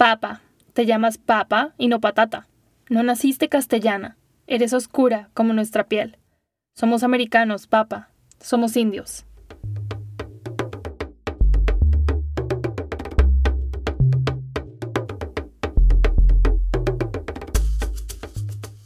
[0.00, 0.40] Papa,
[0.72, 2.46] te llamas papa y no patata.
[2.88, 4.16] No naciste castellana.
[4.46, 6.16] Eres oscura como nuestra piel.
[6.74, 8.08] Somos americanos, papa.
[8.40, 9.26] Somos indios.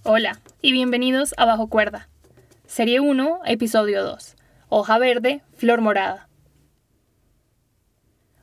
[0.02, 2.08] Hola y bienvenidos a Bajo Cuerda.
[2.66, 4.34] Serie 1, episodio 2.
[4.68, 6.28] Hoja verde, flor morada.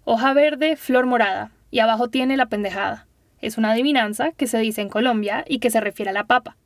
[0.06, 3.08] Hoja verde, flor morada, y abajo tiene la pendejada.
[3.40, 6.58] Es una adivinanza que se dice en Colombia y que se refiere a la papa.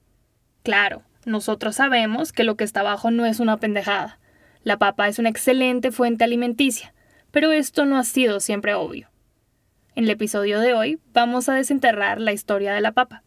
[0.64, 4.20] Claro, nosotros sabemos que lo que está abajo no es una pendejada.
[4.64, 6.94] La papa es una excelente fuente alimenticia,
[7.32, 9.10] pero esto no ha sido siempre obvio.
[9.96, 13.24] En el episodio de hoy vamos a desenterrar la historia de la papa.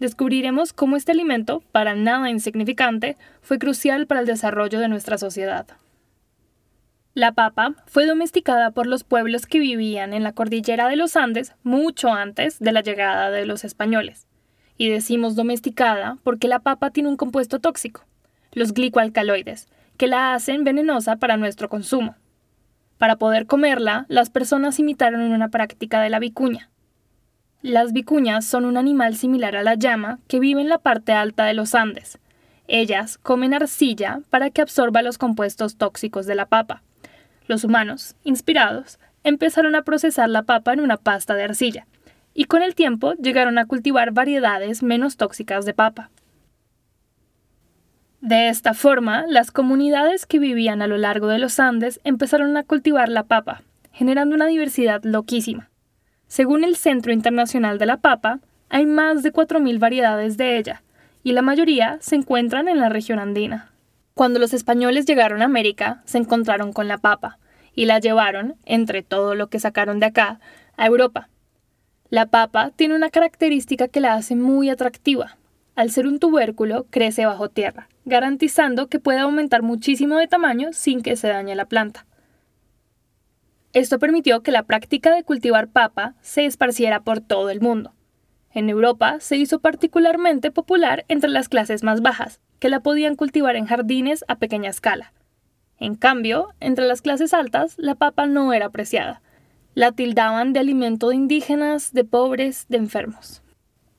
[0.00, 5.66] Descubriremos cómo este alimento, para nada insignificante, fue crucial para el desarrollo de nuestra sociedad.
[7.14, 11.56] La papa fue domesticada por los pueblos que vivían en la cordillera de los Andes
[11.64, 14.28] mucho antes de la llegada de los españoles.
[14.76, 18.04] Y decimos domesticada porque la papa tiene un compuesto tóxico,
[18.52, 22.14] los glicoalcaloides, que la hacen venenosa para nuestro consumo.
[22.96, 26.70] Para poder comerla, las personas imitaron una práctica de la vicuña.
[27.60, 31.44] Las vicuñas son un animal similar a la llama que vive en la parte alta
[31.44, 32.20] de los Andes.
[32.68, 36.84] Ellas comen arcilla para que absorba los compuestos tóxicos de la papa.
[37.50, 41.88] Los humanos, inspirados, empezaron a procesar la papa en una pasta de arcilla,
[42.32, 46.10] y con el tiempo llegaron a cultivar variedades menos tóxicas de papa.
[48.20, 52.62] De esta forma, las comunidades que vivían a lo largo de los Andes empezaron a
[52.62, 55.70] cultivar la papa, generando una diversidad loquísima.
[56.28, 60.84] Según el Centro Internacional de la Papa, hay más de 4.000 variedades de ella,
[61.24, 63.69] y la mayoría se encuentran en la región andina.
[64.20, 67.38] Cuando los españoles llegaron a América, se encontraron con la papa
[67.74, 70.40] y la llevaron, entre todo lo que sacaron de acá,
[70.76, 71.30] a Europa.
[72.10, 75.38] La papa tiene una característica que la hace muy atractiva.
[75.74, 81.00] Al ser un tubérculo, crece bajo tierra, garantizando que puede aumentar muchísimo de tamaño sin
[81.00, 82.04] que se dañe la planta.
[83.72, 87.94] Esto permitió que la práctica de cultivar papa se esparciera por todo el mundo.
[88.52, 93.56] En Europa se hizo particularmente popular entre las clases más bajas, que la podían cultivar
[93.56, 95.12] en jardines a pequeña escala.
[95.78, 99.22] En cambio, entre las clases altas, la papa no era apreciada.
[99.74, 103.42] La tildaban de alimento de indígenas, de pobres, de enfermos.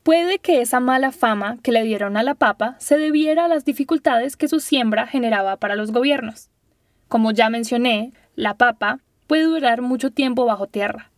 [0.04, 3.66] Puede que esa mala fama que le dieron a la papa se debiera a las
[3.66, 6.50] dificultades que su siembra generaba para los gobiernos.
[7.08, 11.12] Como ya mencioné, la papa puede durar mucho tiempo bajo tierra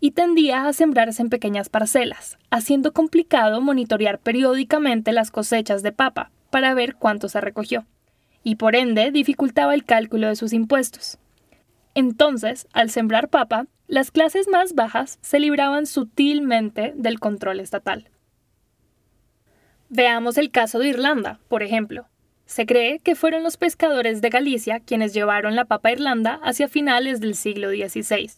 [0.00, 6.30] y tendía a sembrarse en pequeñas parcelas, haciendo complicado monitorear periódicamente las cosechas de papa
[6.50, 7.86] para ver cuánto se recogió,
[8.42, 11.18] y por ende dificultaba el cálculo de sus impuestos.
[11.94, 18.08] Entonces, al sembrar papa, las clases más bajas se libraban sutilmente del control estatal.
[19.88, 22.06] Veamos el caso de Irlanda, por ejemplo.
[22.44, 26.68] Se cree que fueron los pescadores de Galicia quienes llevaron la papa a Irlanda hacia
[26.68, 28.30] finales del siglo XVI,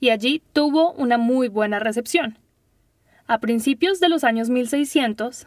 [0.00, 2.38] y allí tuvo una muy buena recepción.
[3.26, 5.46] A principios de los años 1600,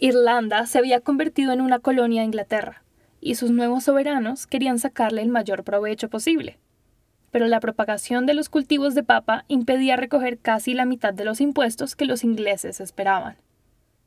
[0.00, 2.82] Irlanda se había convertido en una colonia de Inglaterra,
[3.20, 6.58] y sus nuevos soberanos querían sacarle el mayor provecho posible.
[7.30, 11.40] Pero la propagación de los cultivos de papa impedía recoger casi la mitad de los
[11.40, 13.36] impuestos que los ingleses esperaban.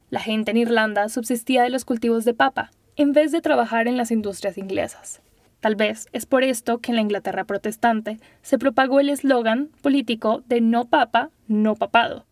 [0.09, 3.97] La gente en Irlanda subsistía de los cultivos de papa, en vez de trabajar en
[3.97, 5.21] las industrias inglesas.
[5.59, 10.43] Tal vez es por esto que en la Inglaterra protestante se propagó el eslogan político
[10.47, 12.25] de no papa, no papado,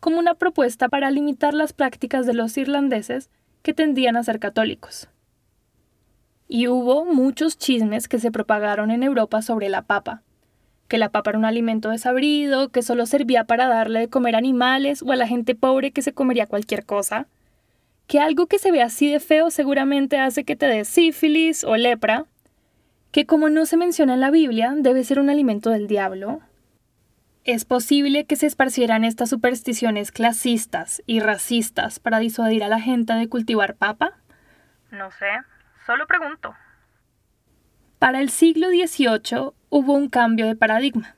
[0.00, 3.30] como una propuesta para limitar las prácticas de los irlandeses
[3.62, 5.08] que tendían a ser católicos.
[6.48, 10.22] Y hubo muchos chismes que se propagaron en Europa sobre la papa,
[10.88, 15.02] que la papa era un alimento desabrido, que solo servía para darle de comer animales
[15.02, 17.26] o a la gente pobre que se comería cualquier cosa,
[18.06, 21.76] que algo que se ve así de feo seguramente hace que te dé sífilis o
[21.76, 22.24] lepra,
[23.12, 26.40] que como no se menciona en la Biblia, debe ser un alimento del diablo,
[27.48, 33.14] ¿Es posible que se esparcieran estas supersticiones clasistas y racistas para disuadir a la gente
[33.14, 34.18] de cultivar papa?
[34.90, 35.30] No sé,
[35.86, 36.54] solo pregunto.
[37.98, 41.16] Para el siglo XVIII hubo un cambio de paradigma.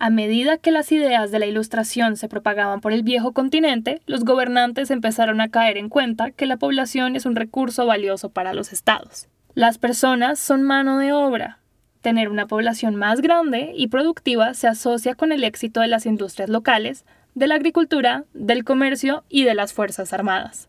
[0.00, 4.24] A medida que las ideas de la Ilustración se propagaban por el viejo continente, los
[4.24, 8.72] gobernantes empezaron a caer en cuenta que la población es un recurso valioso para los
[8.72, 9.28] estados.
[9.54, 11.60] Las personas son mano de obra,
[12.04, 16.50] Tener una población más grande y productiva se asocia con el éxito de las industrias
[16.50, 20.68] locales, de la agricultura, del comercio y de las Fuerzas Armadas.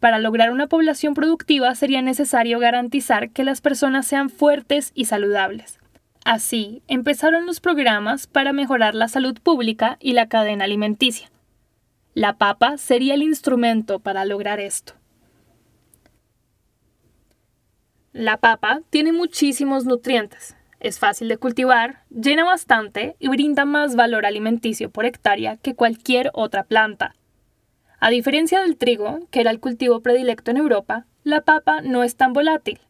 [0.00, 5.78] Para lograr una población productiva sería necesario garantizar que las personas sean fuertes y saludables.
[6.26, 11.30] Así empezaron los programas para mejorar la salud pública y la cadena alimenticia.
[12.12, 14.97] La papa sería el instrumento para lograr esto.
[18.18, 24.26] La papa tiene muchísimos nutrientes, es fácil de cultivar, llena bastante y brinda más valor
[24.26, 27.14] alimenticio por hectárea que cualquier otra planta.
[28.00, 32.16] A diferencia del trigo, que era el cultivo predilecto en Europa, la papa no es
[32.16, 32.80] tan volátil.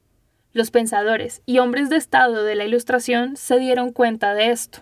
[0.54, 4.78] Los pensadores y hombres de Estado de la Ilustración se dieron cuenta de esto.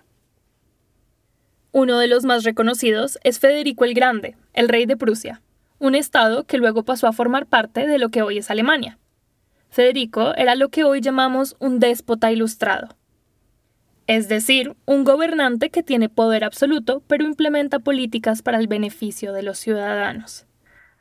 [1.73, 5.43] Uno de los más reconocidos es Federico el Grande, el rey de Prusia,
[5.81, 8.97] un estado que luego pasó a formar parte de lo que hoy es Alemania.
[9.77, 12.97] Federico era lo que hoy llamamos un déspota ilustrado.
[14.07, 19.43] Es decir, un gobernante que tiene poder absoluto, pero implementa políticas para el beneficio de
[19.43, 20.47] los ciudadanos.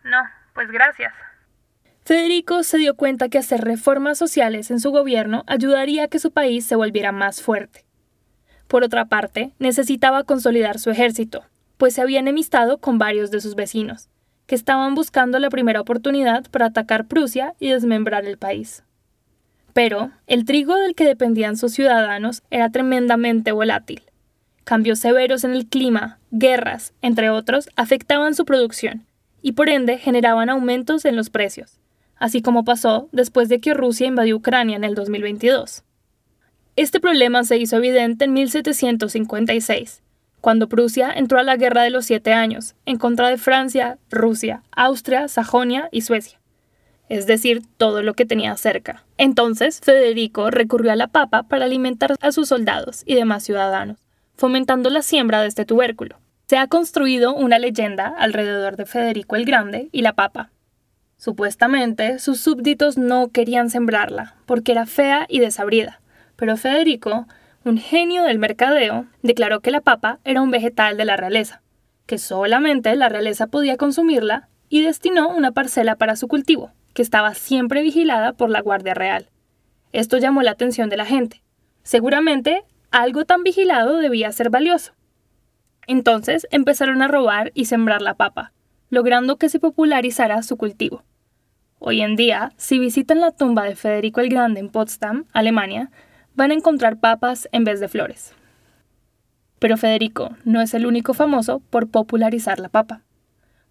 [0.04, 0.18] No,
[0.54, 1.14] pues gracias.
[2.04, 6.32] Federico se dio cuenta que hacer reformas sociales en su gobierno ayudaría a que su
[6.32, 7.86] país se volviera más fuerte.
[8.68, 11.46] Por otra parte, necesitaba consolidar su ejército,
[11.78, 14.10] pues se había enemistado con varios de sus vecinos,
[14.46, 18.84] que estaban buscando la primera oportunidad para atacar Prusia y desmembrar el país.
[19.74, 24.04] Pero el trigo del que dependían sus ciudadanos era tremendamente volátil.
[24.64, 29.06] Cambios severos en el clima, guerras, entre otros, afectaban su producción
[29.42, 31.80] y por ende generaban aumentos en los precios
[32.18, 35.84] así como pasó después de que Rusia invadió Ucrania en el 2022.
[36.76, 40.02] Este problema se hizo evidente en 1756,
[40.46, 44.62] cuando Prusia entró a la Guerra de los Siete Años en contra de Francia, Rusia,
[44.70, 46.40] Austria, Sajonia y Suecia,
[47.10, 49.04] es decir, todo lo que tenía cerca.
[49.18, 53.98] Entonces, Federico recurrió a la papa para alimentar a sus soldados y demás ciudadanos,
[54.36, 56.20] fomentando la siembra de este tubérculo.
[56.48, 60.52] Se ha construido una leyenda alrededor de Federico el Grande y la papa,
[61.18, 66.02] Supuestamente, sus súbditos no querían sembrarla, porque era fea y desabrida,
[66.36, 67.26] pero Federico,
[67.66, 71.64] un genio del mercadeo, declaró que la papa era un vegetal de la realeza,
[72.06, 77.34] que solamente la realeza podía consumirla, y destinó una parcela para su cultivo, que estaba
[77.34, 79.30] siempre vigilada por la Guardia Real.
[79.94, 81.44] Esto llamó la atención de la gente.
[81.84, 84.94] Seguramente algo tan vigilado debía ser valioso.
[85.88, 88.54] Entonces empezaron a robar y sembrar la papa,
[88.90, 91.04] logrando que se popularizara su cultivo.
[91.80, 95.92] Hoy en día, si visitan la tumba de Federico el Grande en Potsdam, Alemania,
[96.36, 98.34] van a encontrar papas en vez de flores.
[99.60, 103.02] Pero Federico no es el único famoso por popularizar la papa.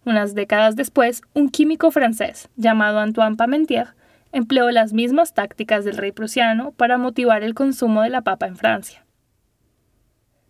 [0.03, 3.95] Unas décadas después, un químico francés llamado Antoine Parmentier
[4.31, 8.57] empleó las mismas tácticas del rey prusiano para motivar el consumo de la papa en
[8.57, 9.05] Francia.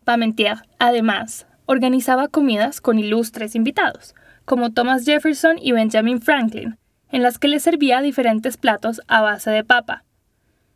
[0.03, 4.15] Parmentier, además, organizaba comidas con ilustres invitados,
[4.45, 6.77] como Thomas Jefferson y Benjamin Franklin,
[7.11, 10.04] en las que le servía diferentes platos a base de papa.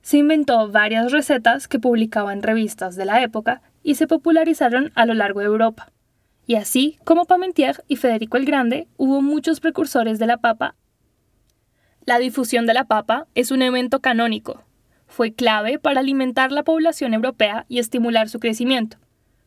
[0.10, 5.06] Se inventó varias recetas que publicaba en revistas de la época y se popularizaron a
[5.06, 5.92] lo largo de Europa.
[6.48, 10.74] Y así como Pamentier y Federico el Grande, hubo muchos precursores de la papa.
[12.06, 14.64] La difusión de la papa es un evento canónico.
[15.06, 18.98] Fue clave para alimentar la población europea y estimular su crecimiento,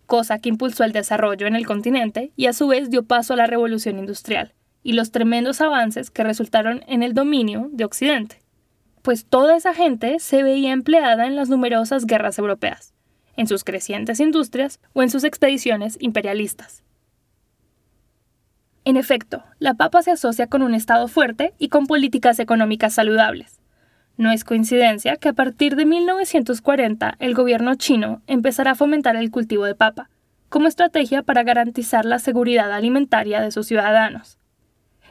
[0.06, 3.37] cosa que impulsó el desarrollo en el continente y a su vez dio paso a
[3.37, 4.55] la revolución industrial
[4.85, 8.42] y los tremendos avances que resultaron en el dominio de Occidente,
[9.03, 12.95] pues toda esa gente se veía empleada en las numerosas guerras europeas,
[13.37, 16.82] en sus crecientes industrias o en sus expediciones imperialistas.
[18.85, 23.61] En efecto, la papa se asocia con un Estado fuerte y con políticas económicas saludables.
[24.17, 29.31] No es coincidencia que a partir de 1940 el gobierno chino empezará a fomentar el
[29.31, 30.11] cultivo de papa,
[30.49, 34.39] como estrategia para garantizar la seguridad alimentaria de sus ciudadanos.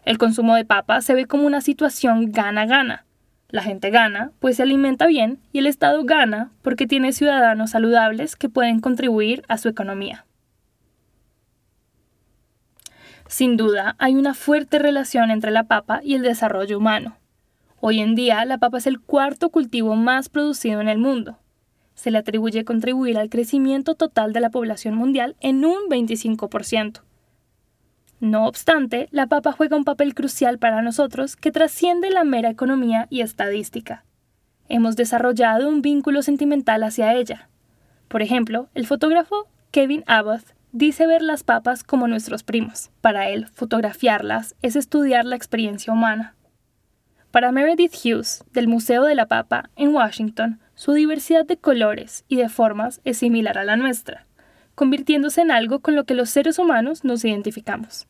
[0.03, 3.05] El consumo de papa se ve como una situación gana-gana.
[3.51, 8.37] La gente gana, pues se alimenta bien, y el Estado gana porque tiene ciudadanos saludables
[8.37, 10.25] que pueden contribuir a su economía.
[13.27, 17.17] Sin duda, hay una fuerte relación entre la papa y el desarrollo humano.
[17.81, 21.37] Hoy en día, la papa es el cuarto cultivo más producido en el mundo.
[21.93, 27.01] Se le atribuye contribuir al crecimiento total de la población mundial en un 25%.
[28.21, 33.07] No obstante, la papa juega un papel crucial para nosotros que trasciende la mera economía
[33.09, 34.05] y estadística.
[34.69, 37.49] Hemos desarrollado un vínculo sentimental hacia ella.
[38.07, 42.91] Por ejemplo, el fotógrafo Kevin Abbott dice ver las papas como nuestros primos.
[43.01, 46.35] Para él, fotografiarlas es estudiar la experiencia humana.
[47.31, 52.35] Para Meredith Hughes, del Museo de la Papa, en Washington, su diversidad de colores y
[52.35, 54.27] de formas es similar a la nuestra,
[54.81, 58.07] convirtiéndose en algo con lo que los seres humanos nos identificamos.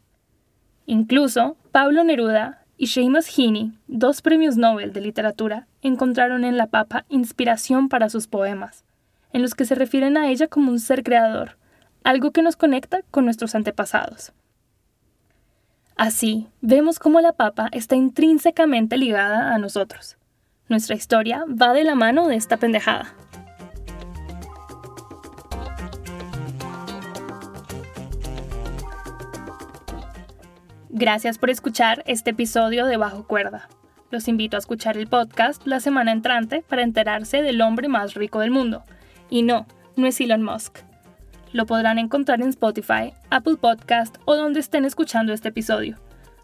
[0.86, 7.04] Incluso Pablo Neruda y Seamus Heaney, dos premios Nobel de literatura, encontraron en la papa
[7.10, 8.86] inspiración para sus poemas,
[9.34, 11.58] en los que se refieren a ella como un ser creador,
[12.06, 14.32] algo que nos conecta con nuestros antepasados.
[15.98, 20.16] Así, vemos cómo la papa está intrínsecamente ligada a nosotros.
[20.70, 23.14] Nuestra historia va de la mano de esta pendejada.
[30.94, 33.70] Gracias por escuchar este episodio de Bajo Cuerda.
[34.10, 38.42] Los invito a escuchar el podcast la semana entrante para enterarse del hombre más rico
[38.42, 38.84] del mundo.
[39.30, 40.80] Y no, no es Elon Musk.
[41.54, 45.96] Lo podrán encontrar en Spotify, Apple Podcast o donde estén escuchando este episodio.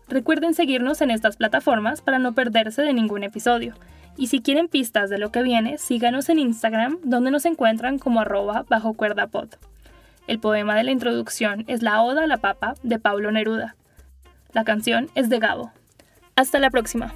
[0.08, 3.74] Recuerden seguirnos en estas plataformas para no perderse de ningún episodio.
[4.16, 8.22] Y si quieren pistas de lo que viene, síganos en Instagram, donde nos encuentran como
[8.22, 9.50] arroba bajo cuerda pod.
[10.25, 13.75] El poema de la introducción es La Oda a la Papa de Pablo Neruda.
[14.57, 15.71] La canción es de Gabo.
[16.35, 17.13] Hasta la próxima.